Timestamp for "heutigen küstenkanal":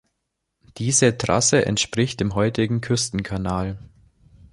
2.33-3.77